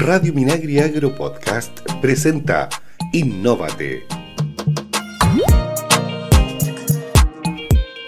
[0.00, 2.70] Radio Minagri Agro Podcast presenta
[3.12, 4.06] Innóvate.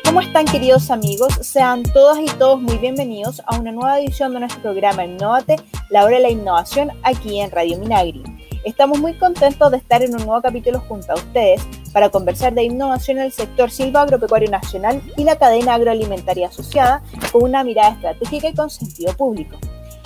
[0.02, 1.34] ¿Cómo están queridos amigos?
[1.42, 5.56] Sean todas y todos muy bienvenidos a una nueva edición de nuestro programa Innóvate,
[5.90, 8.22] la hora de la innovación aquí en Radio Minagri.
[8.65, 11.61] Estamos muy contentos de estar en un nuevo capítulo junto a ustedes
[11.93, 17.02] para conversar de innovación en el sector silvagropecuario nacional y la cadena agroalimentaria asociada
[17.33, 19.59] con una mirada estratégica y con sentido público.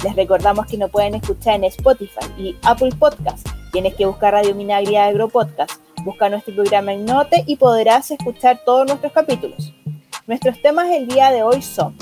[0.05, 3.47] Les recordamos que nos pueden escuchar en Spotify y Apple Podcast.
[3.73, 5.73] Tienes que buscar Radio Minagri Agro Podcast.
[6.05, 9.73] Busca nuestro programa en Note y podrás escuchar todos nuestros capítulos.
[10.27, 11.97] Nuestros temas del día de hoy son,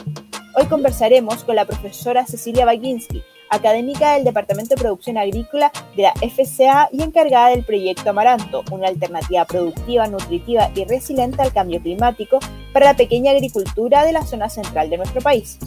[0.57, 6.15] hoy conversaremos con la profesora Cecilia Baginski, académica del Departamento de Producción Agrícola de la
[6.15, 12.39] FCA y encargada del proyecto Amaranto, una alternativa productiva, nutritiva y resiliente al cambio climático
[12.73, 15.59] para la pequeña agricultura de la zona central de nuestro país.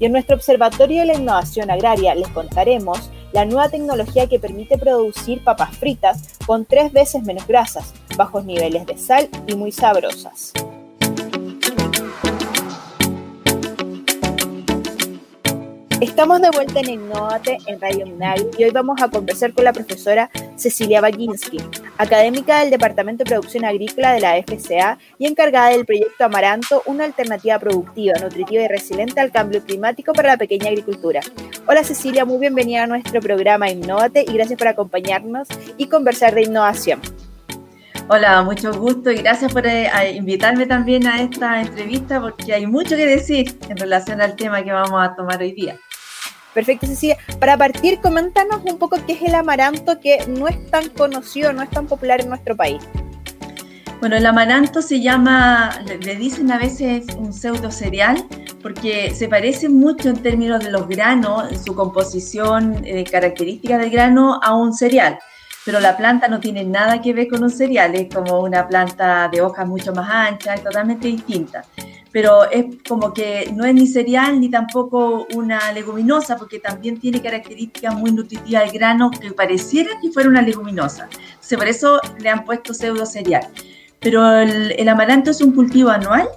[0.00, 4.78] Y en nuestro Observatorio de la Innovación Agraria les contaremos la nueva tecnología que permite
[4.78, 10.52] producir papas fritas con tres veces menos grasas, bajos niveles de sal y muy sabrosas.
[16.00, 19.72] Estamos de vuelta en Innovate en Radio Minagri y hoy vamos a conversar con la
[19.74, 21.58] profesora Cecilia Baginski,
[21.98, 27.04] académica del Departamento de Producción Agrícola de la FCA y encargada del proyecto Amaranto, una
[27.04, 31.20] alternativa productiva, nutritiva y resiliente al cambio climático para la pequeña agricultura.
[31.66, 36.44] Hola Cecilia, muy bienvenida a nuestro programa Innovate y gracias por acompañarnos y conversar de
[36.44, 37.00] innovación.
[38.12, 42.96] Hola, mucho gusto y gracias por eh, invitarme también a esta entrevista porque hay mucho
[42.96, 45.78] que decir en relación al tema que vamos a tomar hoy día.
[46.52, 47.18] Perfecto, Cecilia.
[47.38, 51.62] Para partir, coméntanos un poco qué es el amaranto que no es tan conocido, no
[51.62, 52.82] es tan popular en nuestro país.
[54.00, 58.26] Bueno, el amaranto se llama, le dicen a veces un pseudo cereal,
[58.60, 63.90] porque se parece mucho en términos de los granos, en su composición, eh, características del
[63.90, 65.16] grano, a un cereal.
[65.64, 69.28] Pero la planta no tiene nada que ver con un cereal, es como una planta
[69.28, 71.64] de hojas mucho más anchas, totalmente distinta
[72.12, 77.22] pero es como que no es ni cereal ni tampoco una leguminosa, porque también tiene
[77.22, 81.08] características muy nutritivas del grano que pareciera que fuera una leguminosa.
[81.12, 83.46] Entonces, por eso le han puesto pseudo cereal.
[84.00, 86.28] Pero el, amaranto es un cultivo anual,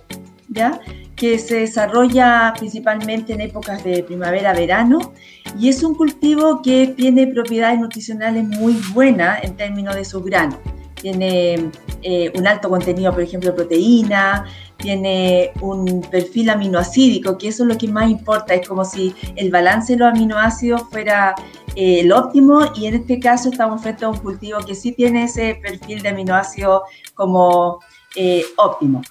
[0.49, 0.79] ¿ya?
[1.23, 5.13] Que se desarrolla principalmente en épocas de primavera-verano
[5.57, 10.59] y es un cultivo que tiene propiedades nutricionales muy buenas en términos de su grano.
[10.95, 14.43] Tiene eh, un alto contenido, por ejemplo, de proteína,
[14.75, 19.49] tiene un perfil aminoácidico, que eso es lo que más importa, es como si el
[19.49, 21.35] balance de los aminoácidos fuera
[21.77, 25.23] eh, el óptimo y en este caso estamos frente a un cultivo que sí tiene
[25.23, 26.81] ese perfil de aminoácidos
[27.15, 27.79] como
[28.17, 29.01] eh, óptimo.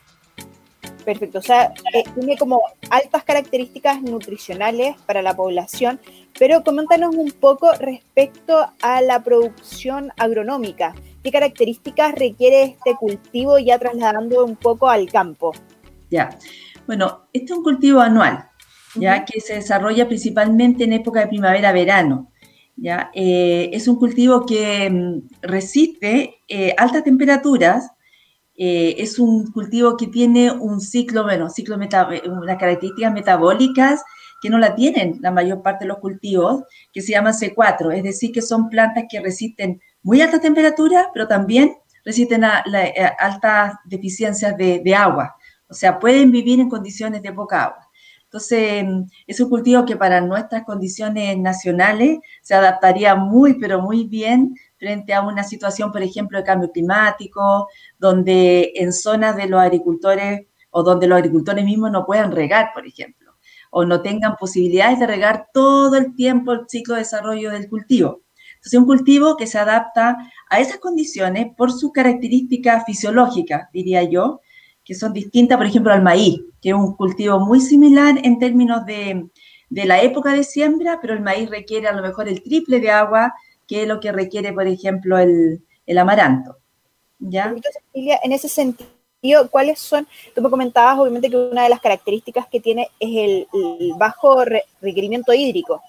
[1.04, 5.98] Perfecto, o sea, eh, tiene como altas características nutricionales para la población,
[6.38, 10.94] pero coméntanos un poco respecto a la producción agronómica.
[11.22, 15.52] ¿Qué características requiere este cultivo ya trasladando un poco al campo?
[16.10, 16.30] Ya,
[16.86, 18.48] bueno, este es un cultivo anual,
[18.94, 22.30] ya que se desarrolla principalmente en época de primavera-verano.
[22.76, 23.10] ¿ya?
[23.14, 27.90] Eh, es un cultivo que mm, resiste eh, altas temperaturas,
[28.56, 31.88] eh, es un cultivo que tiene un ciclo, bueno, ciclo unas
[32.58, 34.04] características metabólicas
[34.42, 38.02] que no la tienen la mayor parte de los cultivos, que se llaman C4, es
[38.02, 43.74] decir, que son plantas que resisten muy alta temperatura, pero también resisten a, eh, altas
[43.84, 45.36] deficiencias de, agua.
[45.68, 47.88] O sea, pueden vivir en condiciones de poca agua.
[48.24, 48.84] Entonces,
[49.26, 55.14] es un cultivo que para nuestras condiciones nacionales se adaptaría muy, pero muy bien frente
[55.14, 57.68] a una situación, por ejemplo, de cambio climático,
[58.00, 62.84] donde en zonas de los agricultores o donde los agricultores mismos no puedan regar, por
[62.84, 63.36] ejemplo,
[63.70, 68.22] o no tengan posibilidades de regar todo el tiempo el ciclo de desarrollo del cultivo.
[68.56, 70.16] Entonces, un cultivo que se adapta
[70.50, 74.40] a esas condiciones por su característica fisiológica, diría yo,
[74.84, 78.84] que son distintas, por ejemplo, al maíz, que es un cultivo muy similar en términos
[78.84, 79.28] de,
[79.70, 83.32] la época de siembra, pero el maíz requiere a lo mejor el triple de agua
[83.66, 85.62] que es lo que requiere, por ejemplo, el,
[85.98, 86.56] amaranto.
[87.18, 87.54] ¿Ya?
[87.94, 90.08] en ese sentido, ¿cuáles son?
[90.34, 94.44] Tú me comentabas, obviamente, que una de las características que tiene es el, bajo
[94.80, 95.80] requerimiento hídrico.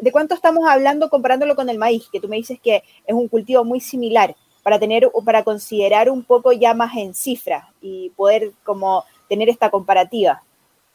[0.00, 2.08] ¿de cuánto estamos hablando comparándolo con el maíz?
[2.10, 2.76] Que tú me dices que
[3.06, 7.68] es un cultivo muy similar para tener, para considerar un poco ya más en cifra
[7.80, 10.42] y poder como tener esta comparativa.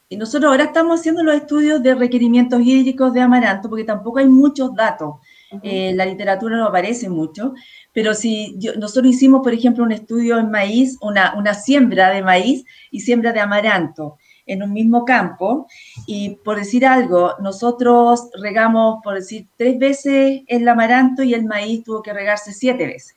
[0.07, 4.27] Y nosotros ahora estamos haciendo los estudios de requerimientos hídricos de amaranto porque tampoco hay
[4.27, 5.15] muchos datos.
[5.63, 7.53] Eh, la literatura no aparece mucho,
[7.93, 13.01] pero si nosotros hicimos, por ejemplo, un estudio en maíz, una, siembra de maíz y
[13.01, 14.17] siembra de amaranto.
[14.47, 15.65] en un mismo campo
[16.05, 21.83] y por decir algo, nosotros regamos, por decir, tres veces el amaranto y el maíz
[21.83, 23.15] tuvo que regarse siete veces.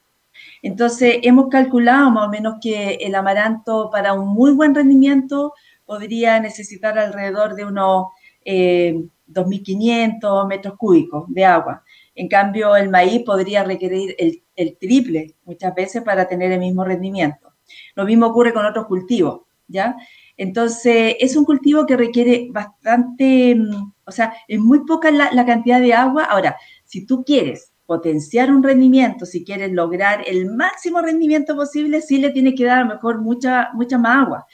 [0.62, 5.52] Entonces, hemos calculado más o menos que el amaranto para un muy buen rendimiento
[5.84, 8.06] podría necesitar alrededor de unos
[8.44, 11.82] 2.500 eh, metros cúbicos de agua.
[12.19, 17.55] En cambio, el maíz podría requerir el, triple muchas veces para tener el mismo rendimiento.
[17.94, 19.94] Lo mismo ocurre con otros cultivos, ¿ya?
[20.37, 25.81] Entonces, es un cultivo que requiere bastante, mm, o sea, es muy poca la, cantidad
[25.81, 26.25] de agua.
[26.25, 32.19] Ahora, si tú quieres potenciar un rendimiento, si quieres lograr el máximo rendimiento posible, sí
[32.19, 34.47] le tiene que dar a lo mejor mucha, mucha más agua.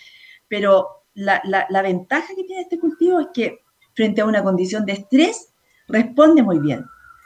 [0.49, 3.61] Pero la, ventaja que tiene este cultivo es que
[3.95, 5.55] frente a una condición de estrés,
[5.89, 6.85] responde muy bien.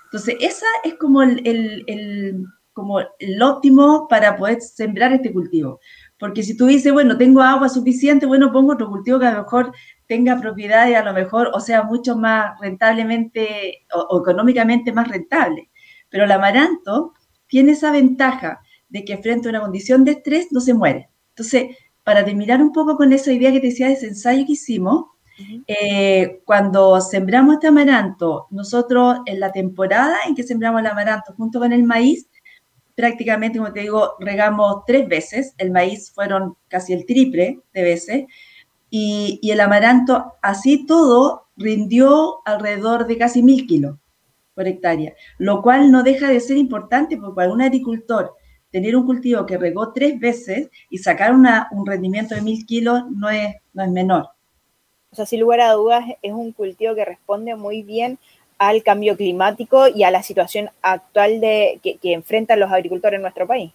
[0.09, 5.81] Entonces, esa es como el, como el óptimo para poder sembrar este cultivo.
[6.19, 9.43] Porque si tú dices, bueno, tengo agua suficiente, bueno, pongo otro cultivo que a lo
[9.43, 9.73] mejor
[10.07, 15.71] tenga propiedades, a lo mejor, o sea, mucho más rentablemente o, económicamente más rentable.
[16.09, 17.13] Pero el amaranto
[17.47, 21.11] tiene esa ventaja de que frente a una condición de estrés no se muere.
[21.31, 24.53] Entonces, para terminar un poco con esa idea que te decía de ese ensayo que
[24.53, 25.05] hicimos,
[25.67, 31.61] eh, cuando sembramos este amaranto, nosotros en la temporada en que sembramos el amaranto junto
[31.61, 32.29] con el maíz,
[32.95, 38.25] prácticamente, como te digo, regamos tres veces, el maíz fueron casi el triple de veces,
[38.91, 43.99] y, el amaranto, así todo, rindió alrededor de casi mil kilos
[44.55, 48.35] por hectárea, lo cual no deja de ser importante porque para un agricultor
[48.71, 53.31] tener un cultivo que regó tres veces y sacar un rendimiento de mil kilos no
[53.31, 54.31] es, no es menor.
[55.11, 58.19] O sea, sin lugar a dudas, es un cultivo que responde muy bien
[58.59, 63.47] al cambio climático y a la situación actual de, que, enfrentan los agricultores en nuestro
[63.47, 63.73] país.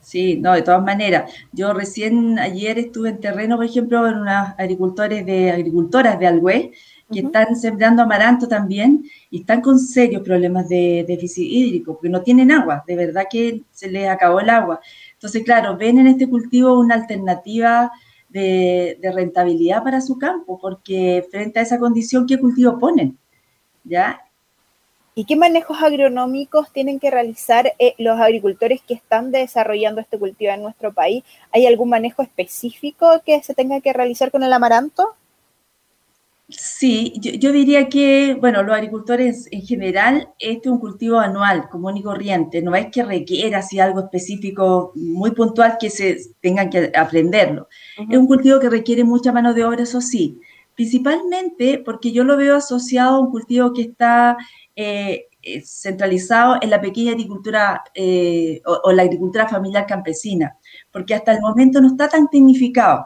[0.00, 1.32] Sí, no, de todas maneras.
[1.50, 6.72] Yo recién ayer estuve en terreno, por ejemplo, en unas agricultores de agricultoras de Algüe
[7.10, 12.22] que están sembrando amaranto también y están con serios problemas de déficit hídrico, porque no
[12.22, 14.80] tienen agua, de verdad que se les acabó el agua.
[15.12, 17.92] Entonces, claro, ven en este cultivo una alternativa
[18.40, 23.18] de, de rentabilidad para su campo, porque frente a esa condición, ¿qué cultivo ponen?
[23.86, 24.20] ¿ya?
[25.14, 30.52] ¿Y qué manejos agronómicos tienen que realizar eh, los agricultores que están desarrollando este cultivo
[30.52, 31.24] en nuestro país?
[31.52, 35.14] ¿Hay algún manejo específico que se tenga que realizar con el amaranto?
[36.48, 41.96] Sí, yo, diría que, bueno, los agricultores en general, este es un cultivo anual, común
[41.96, 46.92] y corriente, no es que requiera así algo específico muy puntual que se tengan que
[46.94, 47.68] aprenderlo.
[48.08, 50.40] Es un cultivo que requiere mucha mano de obra, eso sí,
[50.76, 54.36] principalmente porque yo lo veo asociado a un cultivo que está
[54.76, 60.56] eh, eh, centralizado en la pequeña agricultura eh, o, la agricultura familiar campesina,
[60.92, 63.04] porque hasta el momento no está tan tecnificado,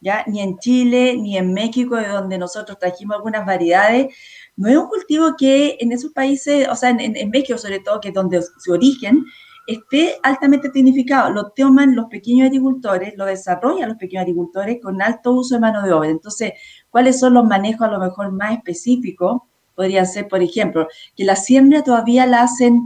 [0.00, 0.24] ¿ya?
[0.26, 4.14] Ni en Chile, ni en México, de donde nosotros trajimos algunas variedades,
[4.56, 8.00] no es un cultivo que en esos países, o sea, en, en México sobre todo,
[8.00, 9.24] que es donde su origen,
[9.66, 11.30] esté altamente tecnificado.
[11.30, 15.82] Lo toman los pequeños agricultores, lo desarrollan los pequeños agricultores con alto uso de mano
[15.82, 16.08] de obra.
[16.08, 16.52] Entonces,
[16.90, 19.42] ¿cuáles son los manejos a lo mejor más específicos?
[19.74, 22.82] Podrían ser, por ejemplo, que la siembra todavía la hacen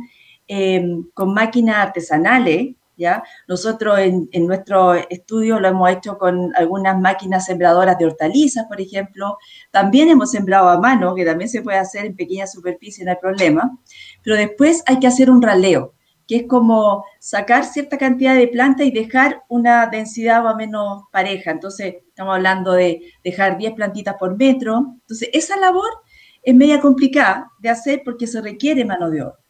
[0.46, 0.84] eh,
[1.14, 3.22] con máquinas artesanales, ¿ya?
[3.48, 8.80] Nosotros en, en, nuestro estudio lo hemos hecho con algunas máquinas sembradoras de hortalizas, por
[8.80, 9.38] ejemplo.
[9.70, 13.18] También hemos sembrado a mano, que también se puede hacer en pequeña superficie, no hay
[13.18, 13.78] problema.
[14.22, 15.94] Pero después hay que hacer un raleo
[16.26, 21.02] que es como sacar cierta cantidad de planta y dejar una densidad más o menos
[21.12, 21.50] pareja.
[21.50, 24.96] Entonces, estamos hablando de dejar 10 plantitas por metro.
[25.00, 25.90] Entonces, esa labor
[26.42, 29.43] es media complicada de hacer porque se requiere mano de obra.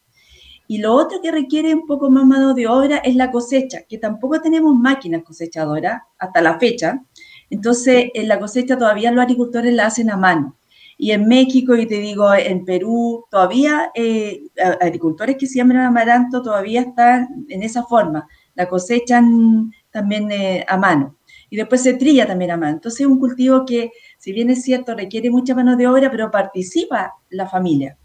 [0.66, 3.99] Y lo otro que requiere un poco más mano de obra es la cosecha, que
[3.99, 7.02] tampoco tenemos máquinas cosechadoras hasta la fecha.
[7.50, 10.56] Entonces, en la cosecha todavía los agricultores la hacen a mano.
[10.97, 14.44] Y en México, y te digo, en Perú, todavía eh,
[14.80, 21.16] agricultores que siembran amaranto todavía están en esa forma, la cosechan también eh, a mano.
[21.50, 22.75] Y después se trilla también a mano.
[22.75, 26.30] Entonces es un cultivo que, si bien es cierto, requiere mucha mano de obra, pero
[26.30, 27.99] participa la familia.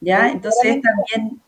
[0.00, 0.30] ¿Ya?
[0.30, 1.40] Entonces también...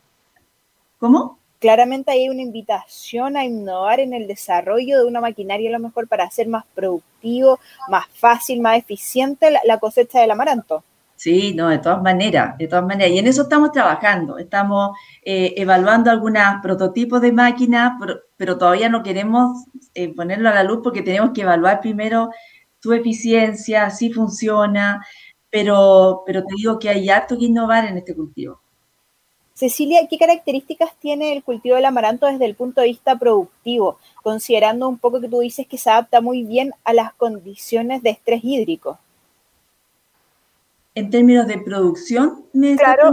[0.99, 1.38] ¿Cómo?
[1.59, 6.09] claramente hay una invitación a innovar en el desarrollo de una maquinaria a lo mejor
[6.09, 10.85] para hacer más productivo, más fácil, más eficiente la, cosecha del amaranto.
[11.17, 13.12] Sí, no, de todas maneras, de todas maneras.
[13.12, 14.38] Y en eso estamos trabajando.
[14.38, 17.95] Estamos eh, evaluando algunos prototipos de máquinas,
[18.37, 19.64] pero, todavía no queremos
[19.95, 22.31] eh, ponerlo a la luz porque tenemos que evaluar primero
[22.81, 25.05] su eficiencia, si funciona,
[25.50, 28.61] pero, pero te digo que hay harto que innovar en este cultivo.
[29.59, 34.88] Cecilia, ¿qué características tiene el cultivo del amaranto desde el punto de vista productivo, considerando
[34.88, 38.45] un poco que tú dices que se adapta muy bien a las condiciones de estrés
[38.45, 39.00] hídrico?
[40.95, 43.12] En términos de producción, me claro,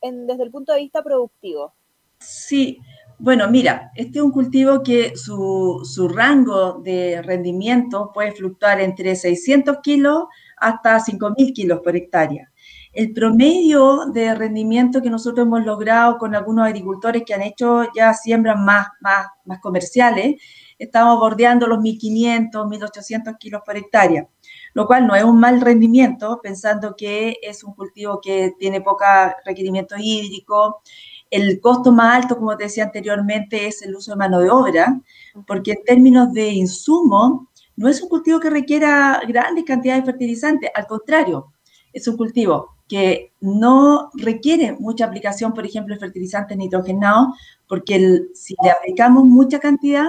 [0.00, 1.74] desde el punto de vista productivo.
[2.18, 2.78] Sí,
[3.18, 9.14] bueno, mira, este es un cultivo que su, su, rango de rendimiento puede fluctuar entre
[9.14, 10.24] 600 kilos
[10.56, 12.49] hasta 5.000 kilos por hectárea.
[12.92, 18.12] El promedio de rendimiento que nosotros hemos logrado con algunos agricultores que han hecho ya
[18.14, 20.42] siembras más, más, más comerciales,
[20.76, 24.26] estamos bordeando los 1.500, 1.800 kilos por hectárea,
[24.74, 29.04] lo cual no es un mal rendimiento, pensando que es un cultivo que tiene poco
[29.44, 30.82] requerimiento hídrico.
[31.30, 35.00] El costo más alto, como te decía anteriormente, es el uso de mano de obra,
[35.46, 40.70] porque en términos de insumo, no es un cultivo que requiera grandes cantidades de fertilizantes,
[40.74, 41.52] al contrario,
[41.92, 48.56] es un cultivo que no requiere mucha aplicación, por ejemplo, de fertilizantes nitrogenados, porque si
[48.60, 50.08] le aplicamos mucha cantidad,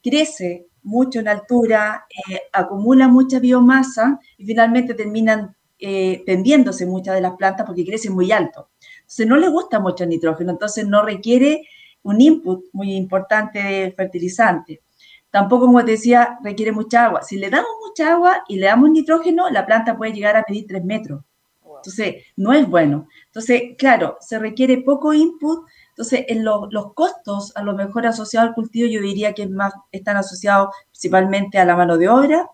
[0.00, 7.20] crece mucho en altura, eh, acumula mucha biomasa y finalmente terminan eh, tendiéndose muchas de
[7.20, 8.68] las plantas porque crecen muy alto.
[9.00, 11.64] Entonces no le gusta mucho el nitrógeno, entonces no requiere
[12.04, 14.82] un input muy importante de fertilizante.
[15.30, 17.22] Tampoco, como te decía, requiere mucha agua.
[17.22, 20.66] Si le damos mucha agua y le damos nitrógeno, la planta puede llegar a medir
[20.68, 21.24] 3 metros.
[21.80, 23.08] Entonces, no es bueno.
[23.26, 25.66] Entonces, claro, se requiere poco input.
[25.90, 30.16] Entonces, en los costos, a lo mejor asociados al cultivo, yo diría que más están
[30.16, 32.48] asociados principalmente a la mano de obra.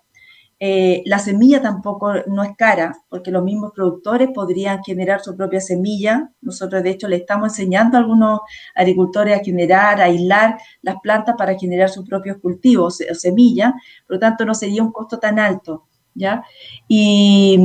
[0.59, 5.61] Eh, la semilla tampoco no es cara, porque los mismos productores podrían generar su propia
[5.61, 6.30] semilla.
[6.40, 8.40] Nosotros, de hecho, le estamos enseñando a algunos
[8.75, 13.73] agricultores a generar, a aislar las plantas para generar sus propios cultivos o semillas.
[14.06, 15.87] Por lo tanto, no sería un costo tan alto.
[16.16, 16.45] ¿ya?
[16.88, 17.59] Y,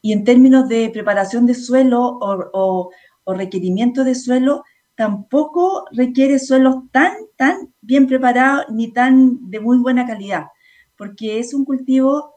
[0.00, 2.90] y en términos de preparación de suelo o,
[3.26, 4.64] requerimiento de suelo,
[4.94, 10.46] tampoco requiere suelos tan, tan bien preparados ni tan de muy buena calidad,
[10.96, 12.36] porque es un cultivo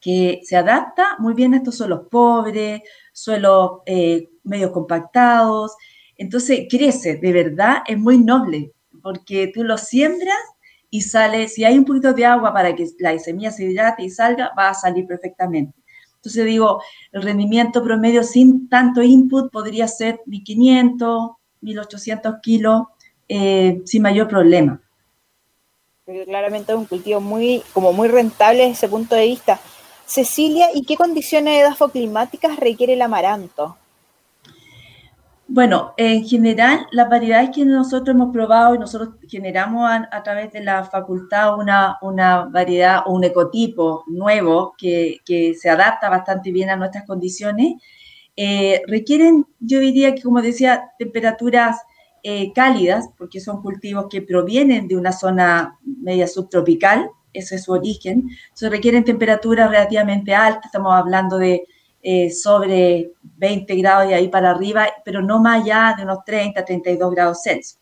[0.00, 2.80] que se adapta muy bien a estos suelos pobres,
[3.12, 4.30] suelos eh,
[4.72, 5.76] compactados,
[6.16, 10.38] entonces crece, de verdad es muy noble, porque tú lo siembras
[10.90, 14.10] y sale, si hay un poquito de agua para que la semilla se hidrate y
[14.10, 15.79] salga, va a salir perfectamente.
[16.20, 21.30] Entonces digo, el rendimiento promedio sin tanto input podría ser 1500,
[21.62, 22.82] 1800 kilos
[23.26, 24.78] eh, sin mayor problema.
[26.04, 29.58] Pero claramente es un cultivo muy, como muy rentable desde ese punto de vista.
[30.04, 33.78] Cecilia, ¿y qué condiciones edafoclimáticas requiere el amaranto?
[35.52, 40.62] Bueno, en general, las variedades que nosotros hemos probado y nosotros generamos a, través de
[40.62, 46.70] la facultad una, una, variedad o un ecotipo nuevo que, que, se adapta bastante bien
[46.70, 47.74] a nuestras condiciones,
[48.36, 51.78] eh, requieren, yo diría que, como decía, temperaturas
[52.22, 57.72] eh, cálidas, porque son cultivos que provienen de una zona media subtropical, ese es su
[57.72, 61.66] origen, entonces requieren temperaturas relativamente altas, estamos hablando de
[62.02, 66.64] eh, sobre 20 grados y ahí para arriba, pero no más allá de unos 30,
[66.64, 67.78] 32 grados Celsius.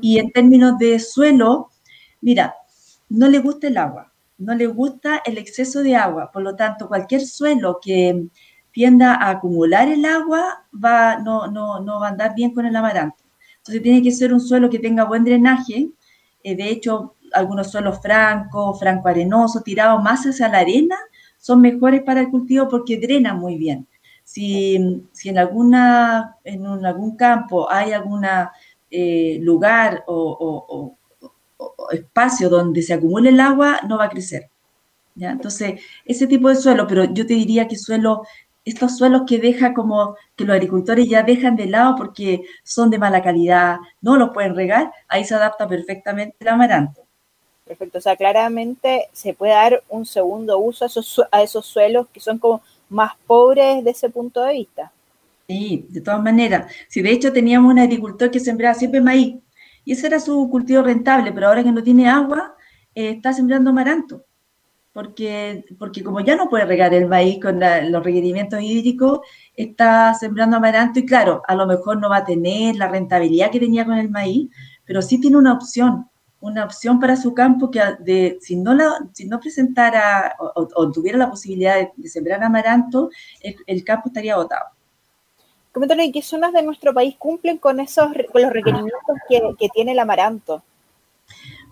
[0.00, 1.70] Y en términos de suelo,
[2.20, 2.54] mira,
[3.08, 6.88] no le gusta el agua, no le gusta el exceso de agua, por lo tanto,
[6.88, 8.26] cualquier suelo que
[8.72, 12.76] tienda a acumular el agua va, no, no, no va a andar bien con el
[12.76, 13.24] amaranto.
[13.58, 15.90] Entonces tiene que ser un suelo que tenga buen drenaje,
[16.42, 20.96] eh, de hecho, algunos suelos francos, franco-arenosos, tirados más hacia la arena,
[21.48, 23.88] son mejores para el cultivo porque drenan muy bien.
[24.22, 28.22] Si, en, alguna, en algún campo hay algún
[28.90, 30.94] eh, lugar o,
[31.90, 34.50] espacio donde se acumule el agua, no va a crecer.
[35.14, 35.30] ¿ya?
[35.30, 38.24] Entonces, ese tipo de suelo, pero yo te diría que suelo,
[38.66, 42.98] estos suelos que deja como que los agricultores ya dejan de lado porque son de
[42.98, 47.07] mala calidad, no los pueden regar, ahí se adapta perfectamente el amaranto.
[47.68, 52.06] Perfecto, o sea, claramente se puede dar un segundo uso a esos, a esos suelos
[52.10, 54.90] que son como más pobres de ese punto de vista.
[55.46, 56.72] Sí, de todas maneras.
[56.88, 59.36] Si de hecho teníamos un agricultor que sembraba siempre maíz
[59.84, 62.54] y ese era su cultivo rentable, pero ahora que no tiene agua,
[62.94, 64.24] eh, está sembrando amaranto.
[64.94, 69.20] Porque, porque como ya no puede regar el maíz con los requerimientos hídricos,
[69.54, 73.60] está sembrando amaranto y claro, a lo mejor no va a tener la rentabilidad que
[73.60, 74.48] tenía con el maíz,
[74.86, 76.07] pero sí tiene una opción
[76.40, 81.18] una opción para su campo que de, si, no la, si no presentara o, tuviera
[81.18, 84.66] la posibilidad de, sembrar amaranto, el, campo estaría agotado.
[85.72, 89.98] Coméntanos, ¿qué zonas de nuestro país cumplen con esos con los requerimientos que, tiene el
[89.98, 90.62] amaranto?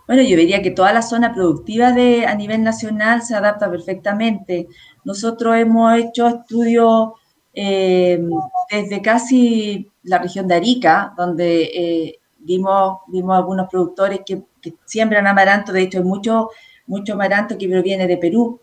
[0.06, 4.68] Bueno, yo diría que toda la zona productiva de, a nivel nacional se adapta perfectamente.
[5.04, 7.12] Nosotros hemos hecho estudios
[7.54, 8.22] eh,
[8.70, 14.42] desde casi la región de Arica, donde eh, vimos, vimos algunos productores que,
[14.84, 16.50] siembran amaranto, de hecho hay mucho,
[16.88, 18.60] mucho amaranto que proviene de Perú,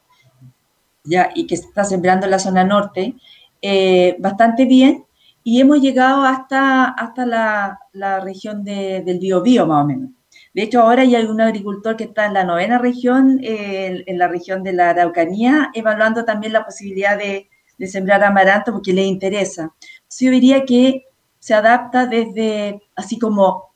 [1.05, 3.15] ya, y que está sembrando en la zona norte,
[3.61, 5.05] eh, bastante bien,
[5.43, 10.09] y hemos llegado hasta, hasta la, la región de, del Biobío, más o menos.
[10.53, 14.27] De hecho, ahora hay algún agricultor que está en la novena región, eh, en la
[14.27, 19.73] región de la Araucanía, evaluando también la posibilidad de, de sembrar amaranto porque le interesa.
[20.19, 21.05] yo diría que
[21.43, 23.73] se adapta desde así como,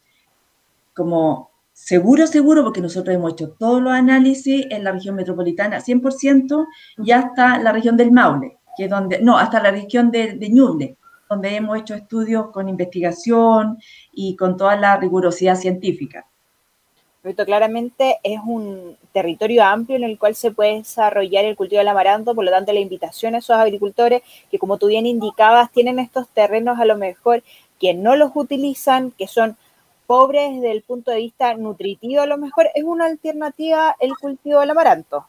[0.94, 6.66] como seguro, seguro, porque nosotros hemos hecho todos los análisis en la región metropolitana 100%
[7.04, 10.50] y hasta la región del Maule, que es donde, no, hasta la región de, de
[10.50, 10.96] Ñuble,
[11.30, 13.78] donde hemos hecho estudios con investigación
[14.14, 16.26] y con toda la rigurosidad científica.
[17.22, 22.34] Claramente es un territorio amplio en el cual se puede desarrollar el cultivo del amaranto,
[22.34, 26.30] por lo tanto la invitación a esos agricultores que como tú bien indicabas tienen estos
[26.30, 27.44] terrenos a lo mejor
[27.80, 29.58] que no los utilizan, que son
[30.06, 34.62] pobres desde el punto de vista nutritivo, a lo mejor es una alternativa el cultivo
[34.62, 35.26] del amaranto.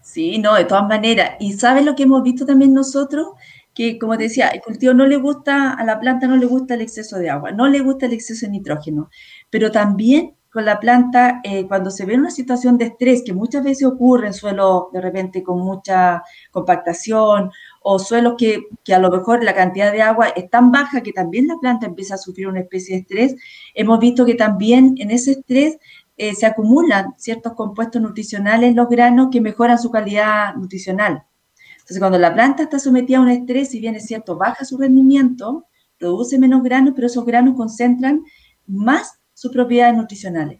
[0.00, 1.36] Sí, no, de todas maneras.
[1.38, 3.28] Y sabes lo que hemos visto también nosotros,
[3.72, 6.74] que como te decía, el cultivo no le gusta, a la planta no le gusta
[6.74, 9.10] el exceso de agua, no le gusta el exceso de nitrógeno,
[9.50, 13.64] pero también con la planta, eh, cuando se ve una situación de estrés, que muchas
[13.64, 17.50] veces ocurre en suelos de repente con mucha compactación
[17.82, 21.12] o suelos que, que, a lo mejor la cantidad de agua es tan baja que
[21.12, 23.34] también la planta empieza a sufrir una especie de estrés,
[23.74, 25.78] hemos visto que también en ese estrés
[26.16, 31.24] eh, se acumulan ciertos compuestos nutricionales en los granos que mejoran su calidad nutricional.
[31.72, 34.78] Entonces, cuando la planta está sometida a un estrés, si bien es cierto, baja su
[34.78, 35.66] rendimiento,
[35.98, 38.22] produce menos granos, pero esos granos concentran
[38.68, 40.58] más sus propiedades nutricionales.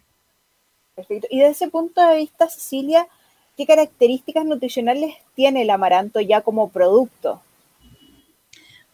[0.93, 1.27] Perfecto.
[1.31, 3.07] Y desde ese punto de vista, Cecilia,
[3.57, 7.41] ¿qué características nutricionales tiene el amaranto ya como producto?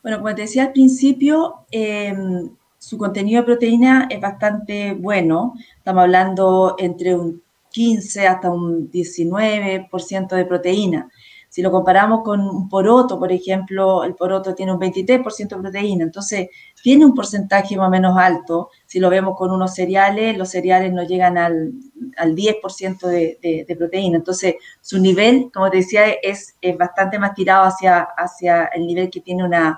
[0.02, 5.56] Bueno, como te decía al principio, em, su contenido de proteína es bastante bueno.
[5.78, 11.10] Estamos hablando entre un 15 hasta un 19% de proteína.
[11.52, 16.06] Si lo comparamos con un poroto, por ejemplo, el poroto tiene un 23% de proteína,
[16.06, 16.48] entonces
[16.82, 18.70] tiene un porcentaje más o menos alto.
[18.86, 21.74] Si lo vemos con unos cereales, los cereales no llegan al,
[22.16, 24.16] al 10% de, de, proteína.
[24.16, 29.10] Entonces, su nivel, como te decía, es, es bastante más tirado hacia, hacia el nivel
[29.10, 29.78] que tiene una,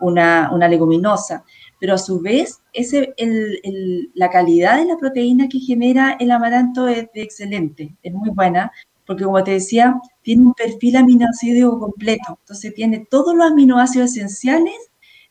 [0.00, 1.44] una, una leguminosa.
[1.80, 6.30] Pero a su vez, ese, el, el, la calidad de la proteína que genera el
[6.30, 8.70] amaranto es excelente, es muy buena
[9.06, 14.74] porque como te decía, tiene un perfil aminoácido completo, entonces tiene todos los aminoácidos esenciales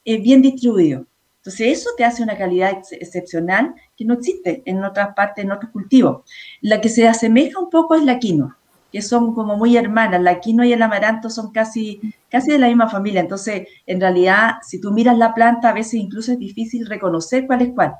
[0.05, 1.05] eh, bien distribuidos.
[1.37, 5.51] Entonces eso te hace una calidad ex excepcional que no existe en otras partes, en
[5.51, 6.23] otros cultivos.
[6.61, 8.57] La que se asemeja un poco es la quinoa,
[8.91, 10.21] que son como muy hermanas.
[10.23, 13.21] La quinoa y el amaranto son casi, casi de la misma familia.
[13.21, 17.61] Entonces, en realidad, si tú miras la planta, a veces incluso es difícil reconocer cuál
[17.61, 17.93] es cuál,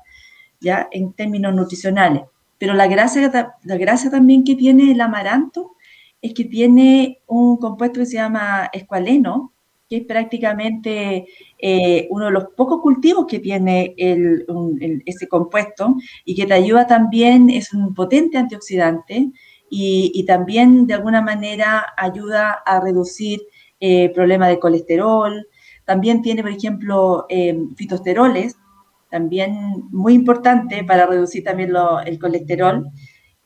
[0.59, 2.23] ya en términos nutricionales.
[2.57, 5.75] Pero la gracia, la gracia también que tiene el amaranto
[6.21, 9.53] es que tiene un compuesto que se llama escualeno,
[9.87, 11.27] que es prácticamente
[11.59, 13.93] eh, uno de los pocos cultivos que tiene
[15.05, 19.31] ese compuesto y que te ayuda también, es un potente antioxidante
[19.69, 23.41] y, también de alguna manera ayuda a reducir
[23.79, 25.47] eh, problemas de colesterol.
[25.83, 28.57] También tiene, por ejemplo, eh, fitosteroles,
[29.15, 29.55] también
[29.91, 31.71] muy importante para reducir también
[32.05, 32.91] el colesterol.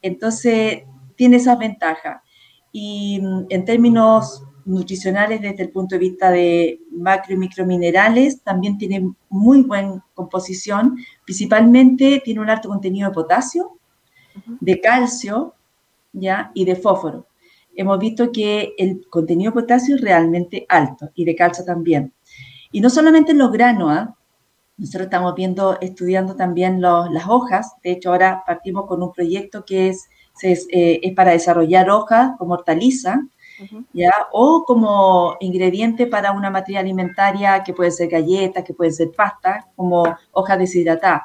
[0.01, 0.82] Entonces,
[1.15, 2.23] tiene esas ventajas.
[2.71, 8.79] Y mm, en términos nutricionales, desde el punto de vista de macro y microminerales, también
[8.79, 10.97] tiene muy buena composición.
[11.23, 13.77] Principalmente tiene un alto contenido de potasio,
[14.60, 15.53] de calcio
[16.13, 16.49] ¿ya?
[16.55, 17.27] y de fósforo.
[17.75, 22.12] Hemos visto que el contenido de potasio es realmente alto y de calcio también.
[22.71, 24.15] Y no solamente en los granos, ¿ah?
[24.80, 27.76] Nosotros estamos viendo, estudiando también las hojas.
[27.84, 30.08] De hecho, ahora partimos con un proyecto que es,
[30.42, 33.22] eh, es, para desarrollar hojas como hortaliza,
[33.92, 34.12] ¿ya?
[34.32, 39.68] O como ingrediente para una materia alimentaria que puede ser galletas, que puede ser pasta,
[39.76, 41.24] como hojas deshidratadas.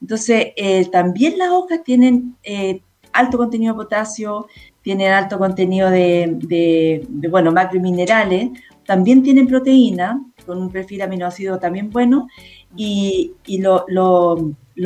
[0.00, 2.80] Entonces, eh, también las hojas tienen eh,
[3.12, 4.46] alto contenido de potasio,
[4.80, 8.50] tienen alto contenido de, de, de bueno, macrominerales,
[8.86, 12.26] también tienen proteína, con un perfil aminoácido también bueno,
[12.76, 13.84] y, lo,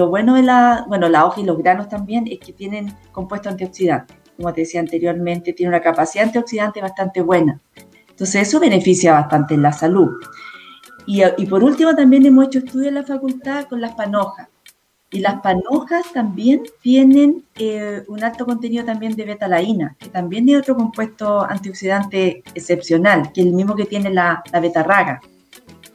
[0.09, 4.15] bueno de la, bueno, la hoja y los granos también es que tienen compuesto antioxidante.
[4.37, 7.61] Como te decía anteriormente, tiene una capacidad antioxidante bastante buena.
[8.09, 10.11] Entonces eso beneficia bastante en la salud.
[11.07, 14.49] Y, por último también hemos hecho estudios en la facultad con las panojas.
[15.11, 20.61] Y las panojas también tienen eh, un alto contenido también de betalaína, que también es
[20.61, 25.21] otro compuesto antioxidante excepcional, que es el mismo que tiene la, la betarraga.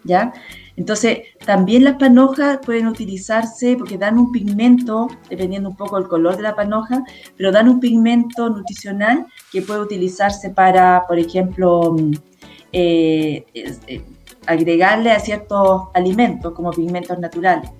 [0.03, 0.33] ¿ya?
[0.77, 6.37] Entonces, también las panojas pueden utilizarse porque dan un pigmento, dependiendo un poco del color
[6.37, 7.03] de la panoja,
[7.35, 12.11] pero dan un pigmento nutricional que puede utilizarse para, por ejemplo, mm,
[12.71, 14.01] eh, eh,
[14.45, 17.71] agregarle a ciertos alimentos como pigmentos naturales.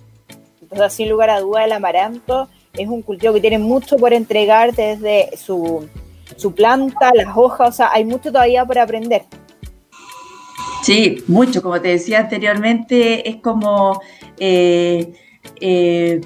[0.60, 4.73] Entonces, sin lugar a duda, el amaranto es un cultivo que tiene mucho por entregar
[4.73, 5.88] desde su,
[6.36, 9.23] su planta, las hojas, o sea, hay mucho todavía por aprender.
[10.88, 14.02] Sí, mucho, como te decía anteriormente, es como
[14.39, 15.12] eh,
[15.60, 16.21] eh,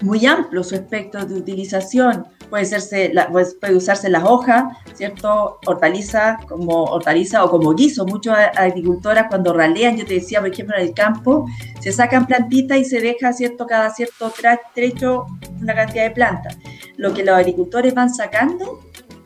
[0.00, 2.26] muy amplio su espectro de utilización.
[2.48, 5.58] Puede, serse, pues, puede usarse las hojas, ¿cierto?
[5.66, 8.06] Hortaliza como hortaliza o como guiso.
[8.06, 11.44] Muchos agricultoras cuando ralean, yo te decía, por ejemplo, en el campo,
[11.80, 13.66] se sacan plantitas y se deja, ¿cierto?
[13.66, 14.32] Cada cierto
[14.74, 15.26] trecho
[15.60, 16.56] una cantidad de plantas.
[16.96, 18.80] Lo que los agricultores van sacando,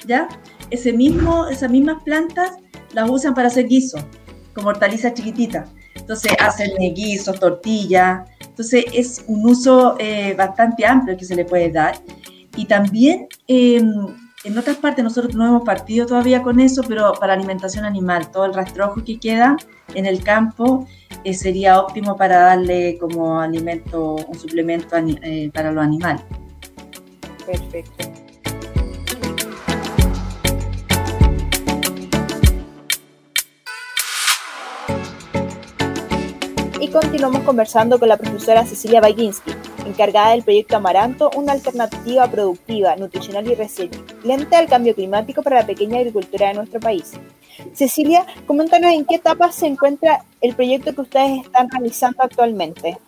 [0.05, 0.27] ¿ya?
[0.71, 2.55] Ese mismo, esas mismas plantas
[2.93, 3.99] las usan para hacer guiso
[4.55, 5.67] como hortaliza chiquitita.
[5.95, 8.29] Entonces hacen guisos, tortillas.
[8.41, 11.97] Entonces es un uso eh, bastante amplio que se le puede dar.
[12.57, 14.07] Y también em,
[14.45, 18.47] en otras partes nosotros no hemos partido todavía con eso, pero para alimentación animal, todo
[18.47, 19.57] el rastrojo que queda
[19.95, 20.87] en el campo
[21.25, 26.23] eh, sería óptimo para darle como alimento, un suplemento eh, para los animales.
[27.47, 28.30] Perfecto.
[36.91, 39.53] Continuamos conversando con la profesora Cecilia Baginski,
[39.87, 45.67] encargada del proyecto Amaranto, una alternativa productiva, nutricional y resiliente al cambio climático para la
[45.67, 47.13] pequeña agricultura de nuestro país.
[47.75, 52.99] Cecilia, coméntanos en qué etapa se encuentra el proyecto que ustedes están realizando actualmente.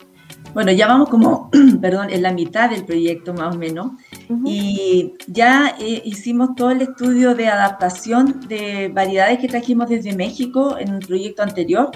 [0.55, 3.92] Bueno, ya vamos como, perdón, en la mitad del proyecto más o menos.
[4.45, 10.77] Y ya eh, hicimos todo el estudio de adaptación de variedades que trajimos desde México
[10.79, 11.90] en un proyecto anterior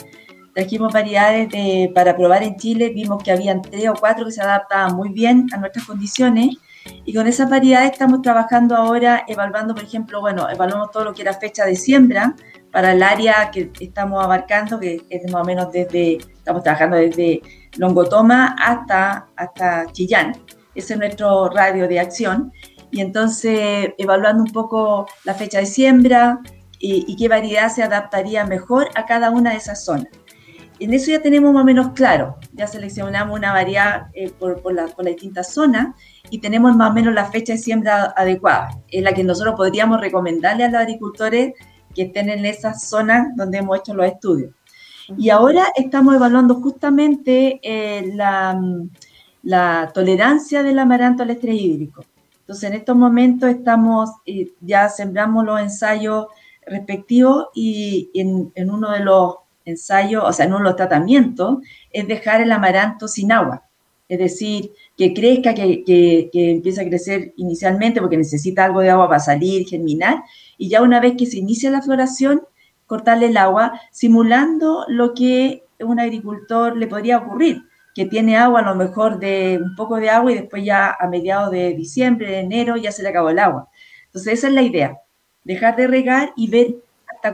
[0.56, 1.50] trajimos variedades
[1.92, 5.46] para probar en Chile, vimos que habían tres o cuatro que se adaptaban muy bien
[5.52, 6.56] a nuestras condiciones
[7.04, 11.20] y con esas variedades estamos trabajando ahora, evaluando, por ejemplo, bueno, evaluamos todo lo que
[11.20, 12.34] era fecha de siembra
[12.72, 17.42] para el área que estamos abarcando, que es más o menos desde, estamos trabajando desde
[17.76, 20.32] Longotoma hasta, hasta Chillán.
[20.74, 22.50] Ese es nuestro radio de acción.
[22.90, 26.40] Y entonces, evaluando un poco la fecha de siembra
[26.78, 30.08] y, y qué variedad se adaptaría mejor a cada una de esas zonas
[30.78, 34.74] en eso ya tenemos más o menos claro, ya seleccionamos una variedad eh, por, por,
[34.74, 35.94] la, por las distintas zonas
[36.30, 40.00] y tenemos más o menos la fecha de siembra adecuada, en la que nosotros podríamos
[40.00, 41.54] recomendarle a los agricultores
[41.94, 44.52] que estén en esas zonas donde hemos hecho los estudios.
[45.16, 48.60] Y ahora estamos evaluando justamente eh, la,
[49.42, 52.04] la, tolerancia del amaranto al estrés hídrico.
[52.40, 56.26] Entonces, en estos momentos estamos, eh, ya sembramos los ensayos
[56.66, 61.58] respectivos y en, en uno de los ensayo, o sea, en los tratamientos,
[61.90, 63.64] es dejar el amaranto sin agua.
[64.08, 68.90] Es decir, que crezca, que, que, que empiece a crecer inicialmente porque necesita algo de
[68.90, 70.22] agua para salir, germinar,
[70.56, 72.42] y ya una vez que se inicia la floración,
[72.86, 78.64] cortarle el agua, simulando lo que un agricultor le podría ocurrir, que tiene agua a
[78.64, 82.38] lo mejor de un poco de agua y después ya a mediados de diciembre, de
[82.40, 83.68] enero, ya se le acabó el agua.
[84.06, 84.98] Entonces esa es la idea,
[85.44, 86.76] dejar de regar y ver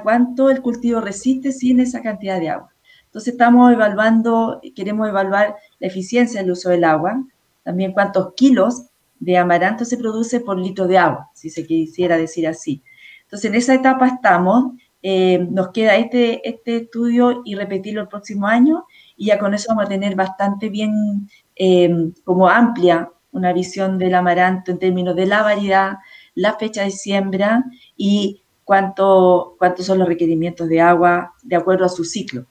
[0.02, 2.72] cuánto el cultivo resiste sin esa cantidad de agua.
[3.04, 7.24] Entonces estamos evaluando, queremos evaluar la eficiencia del uso del agua,
[7.62, 8.86] también cuántos kilos
[9.20, 12.82] de amaranto se produce por litro de agua, si se quisiera decir así.
[13.22, 18.46] Entonces en esa etapa estamos, eh, nos queda este, este estudio y repetirlo el próximo
[18.46, 18.84] año
[19.16, 24.14] y ya con eso vamos a tener bastante bien, eh, como amplia, una visión del
[24.14, 25.98] amaranto en términos de la variedad,
[26.34, 27.64] la fecha de siembra
[27.96, 28.41] y
[28.72, 32.46] cuánto, cuántos son los requerimientos de agua de acuerdo a su ciclo.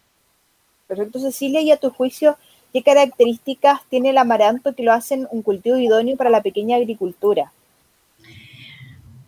[0.85, 2.37] Perfecto, Cecilia, y a tu juicio,
[2.71, 7.51] ¿qué características tiene el amaranto que lo hacen un cultivo idóneo para la pequeña agricultura?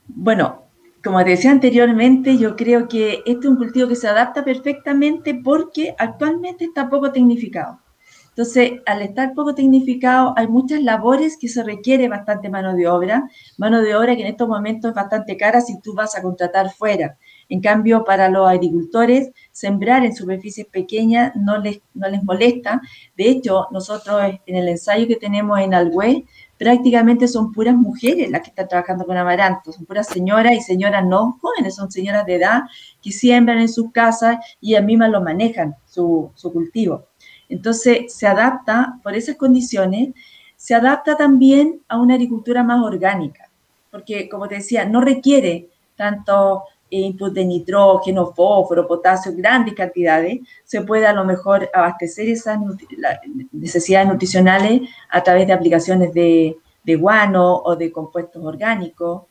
[0.06, 0.62] Bueno,
[1.04, 5.34] como te decía anteriormente, yo creo que este es un cultivo que se adapta perfectamente
[5.34, 7.80] porque actualmente está poco tecnificado.
[8.36, 13.30] Entonces, al estar poco tecnificado, hay muchas labores que se requiere bastante mano de obra,
[13.58, 16.72] mano de obra que en estos momentos es bastante cara si tú vas a contratar
[16.72, 17.16] fuera.
[17.48, 22.82] En cambio, para los agricultores, sembrar en superficies pequeñas no les, no les molesta.
[23.16, 26.26] De hecho, nosotros en el ensayo que tenemos en Algüe,
[26.58, 31.06] prácticamente son puras mujeres las que están trabajando con amaranto, son puras señoras y señoras
[31.06, 32.62] no jóvenes, son señoras de edad
[33.00, 37.06] que siembran en sus casas y a mismas lo manejan, su, su cultivo.
[37.50, 40.10] Entonces, se adapta, por esas condiciones,
[40.56, 43.50] se adapta también a una agricultura más orgánica,
[43.92, 50.82] porque, como te decía, no requiere tanto input de nitrógeno, fósforo, potasio, grandes cantidades, se
[50.82, 52.60] puede a lo mejor abastecer esas
[53.52, 59.24] necesidades nutricionales a través de aplicaciones de, de guano o de compuestos orgánicos.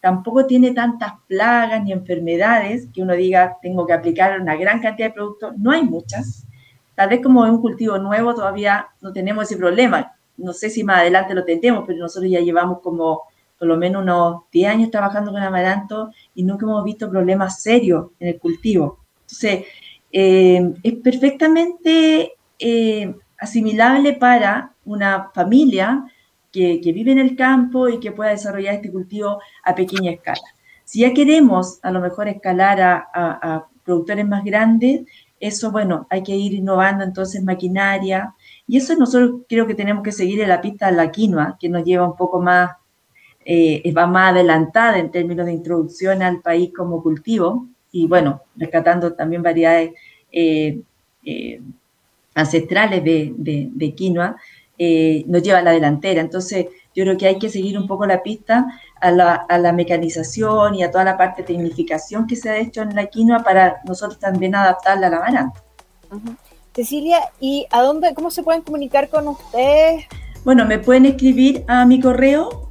[0.00, 5.08] Tampoco tiene tantas plagas ni enfermedades que uno diga tengo que aplicar una gran cantidad
[5.08, 5.58] de productos.
[5.58, 6.46] No hay muchas.
[6.98, 10.16] Tal vez como es un cultivo nuevo todavía no tenemos ese problema.
[10.36, 13.22] No sé si más adelante lo tendremos, pero nosotros ya llevamos como
[13.56, 18.08] por lo menos unos 10 años trabajando con amaranto y nunca hemos visto problemas serios
[18.18, 18.98] en el cultivo.
[19.20, 19.66] Entonces,
[20.10, 26.04] eh, es perfectamente eh, asimilable para una familia
[26.50, 30.42] que, vive en el campo y que pueda desarrollar este cultivo a pequeña escala.
[30.82, 35.02] Si ya queremos a lo mejor escalar a, productores más grandes,
[35.40, 38.34] eso, bueno, hay que ir innovando entonces maquinaria.
[38.66, 41.68] Y eso nosotros creo que tenemos que seguir en la pista de la quinoa, que
[41.68, 42.70] nos lleva un poco más
[43.50, 49.14] eh, va más adelantada en términos de introducción al país como cultivo y bueno, rescatando
[49.14, 49.92] también variedades
[50.30, 50.78] eh,
[51.24, 51.58] eh,
[52.34, 54.36] ancestrales de, quinoa,
[55.26, 56.20] nos lleva a la delantera.
[56.20, 58.66] Entonces, yo creo que hay que seguir un poco la pista
[59.00, 62.94] a la, mecanización y a toda la parte de tecnificación que se ha hecho en
[62.94, 65.52] la quinoa para nosotros también adaptarla a la baranda.
[66.74, 70.04] Cecilia, ¿y a dónde, cómo se pueden comunicar con ustedes?
[70.44, 72.70] Bueno, me pueden escribir a mi correo,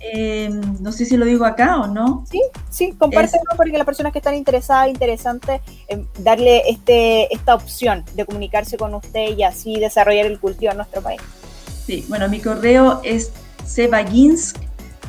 [0.00, 0.50] eh,
[0.80, 2.24] no sé si lo digo acá o no.
[2.30, 5.60] Sí, sí, compártelo porque las personas que están interesadas, interesante,
[6.18, 11.00] darle este, esta opción de comunicarse con usted y así desarrollar el cultivo en nuestro
[11.00, 11.20] país.
[11.86, 13.32] Sí, bueno, mi correo es
[13.64, 14.58] cebaginsk,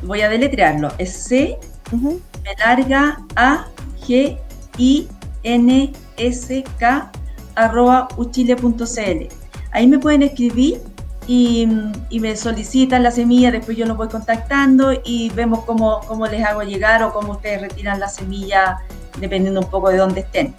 [0.04, 1.58] voy a deletrearlo, es C,
[1.92, 3.66] me larga A,
[4.06, 4.38] G,
[4.78, 5.08] I,
[5.44, 7.12] N, S, K,
[7.56, 9.28] arroba uchile.cl.
[9.72, 10.82] Ahí me pueden escribir
[11.28, 11.68] y,
[12.12, 16.64] me solicitan la semilla, después yo los voy contactando y vemos cómo, cómo les hago
[16.64, 18.80] llegar o cómo ustedes retiran la semilla
[19.20, 20.54] dependiendo un poco de dónde estén.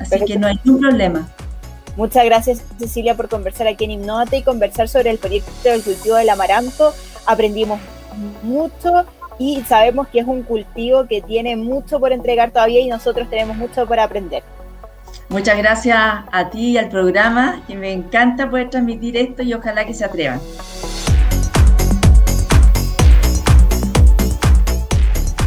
[0.00, 1.28] Así que no hay ningún problema.
[1.96, 6.14] Muchas gracias Cecilia por conversar aquí en Hipnote y conversar sobre el proyecto del cultivo
[6.14, 6.94] del amaranto.
[7.26, 7.80] Aprendimos
[8.42, 9.04] mucho
[9.38, 13.56] y sabemos que es un cultivo que tiene mucho por entregar todavía y nosotros tenemos
[13.56, 14.42] mucho por aprender.
[15.28, 19.84] Muchas gracias a ti y al programa, que me encanta poder transmitir esto y ojalá
[19.84, 20.40] que se atrevan.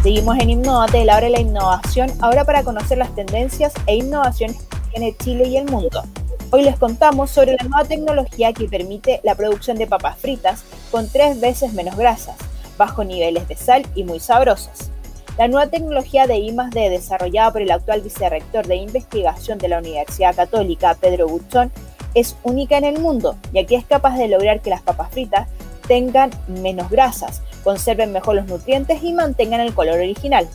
[0.04, 4.58] Seguimos en Innovate, la hora de la innovación, ahora para conocer las tendencias e innovaciones
[4.58, 6.04] que tiene Chile y el mundo.
[6.52, 11.08] Hoy les contamos sobre la nueva tecnología que permite la producción de papas fritas con
[11.08, 12.36] tres veces menos grasas,
[12.82, 14.90] bajo niveles de sal y muy sabrosas.
[15.38, 20.36] La nueva tecnología de I+D desarrollada por el actual vicerrector de investigación de la Universidad
[20.36, 21.72] Católica, Pedro Buchón,
[22.16, 25.48] es única en el mundo, ya que es capaz de lograr que las papas fritas
[25.88, 30.48] tengan menos grasas, conserven mejor los nutrientes y mantengan el color original.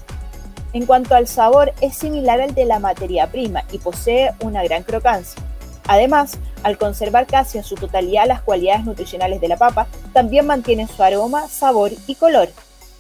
[0.73, 4.83] En cuanto al sabor, es similar al de la materia prima y posee una gran
[4.83, 5.41] crocancia.
[5.89, 10.89] Además, al conservar casi en su totalidad las cualidades nutricionales de la papa, también mantiene
[10.89, 12.49] su aroma, sabor y color.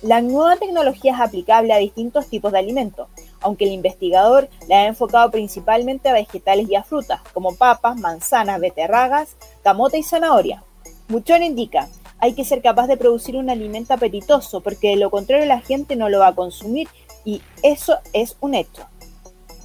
[0.02, 3.08] La nueva tecnología es aplicable a distintos tipos de alimentos,
[3.40, 8.60] aunque el investigador la ha enfocado principalmente a vegetales y a frutas, como papas, manzanas,
[8.60, 10.62] beterragas, camote y zanahoria.
[11.08, 15.46] Buchón indica, hay que ser capaz de producir un alimento apetitoso, porque de lo contrario
[15.46, 16.88] la gente no lo va a consumir
[17.24, 18.86] y eso es un hecho.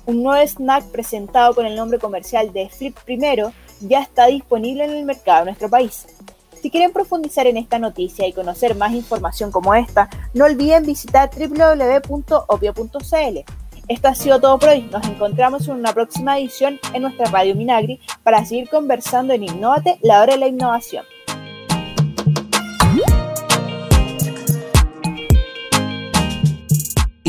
[0.06, 4.92] Un nuevo snack presentado con el nombre comercial de Flip Primero ya está disponible en
[4.92, 6.08] el mercado de nuestro país.
[6.62, 11.30] Si quieren profundizar en esta noticia y conocer más información como esta, no olviden visitar
[11.36, 13.40] www.opio.cl.
[13.88, 14.84] Esto ha sido todo por hoy.
[14.92, 19.98] Nos encontramos en una próxima edición en nuestra radio Minagri para seguir conversando en Innovate,
[20.02, 21.04] la hora de la innovación.